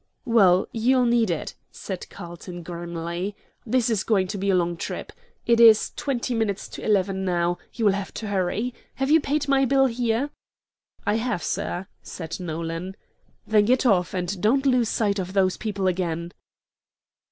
[0.25, 3.35] "Well, you'll need it," said Carlton, grimly.
[3.67, 5.11] "This is going to be a long trip.
[5.45, 8.73] It is twenty minutes to eleven now; you will have to hurry.
[8.95, 10.31] Have you paid my bill here?"
[11.05, 12.95] "I have, sir," said Nolan.
[13.45, 16.31] "Then get off, and don't lose sight of those people again."